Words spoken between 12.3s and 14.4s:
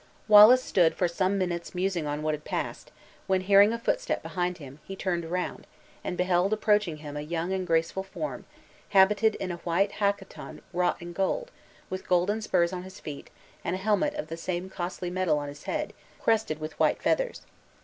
spurs on his feet, and a helmet of the